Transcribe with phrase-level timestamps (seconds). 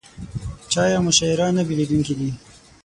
[0.71, 2.29] چای او مشاعره نه بېلېدونکي دي.